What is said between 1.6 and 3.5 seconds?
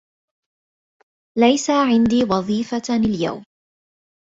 عندي وظيفة اليوم.